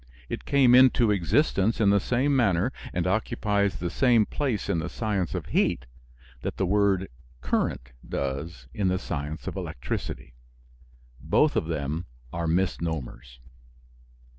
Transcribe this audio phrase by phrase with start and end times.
[0.29, 4.89] It came into existence in the same manner and occupies the same place in the
[4.89, 5.85] science of heat
[6.41, 7.07] that the word
[7.41, 10.33] "current" does in the science of electricity:
[11.19, 13.41] both of them are misnomers.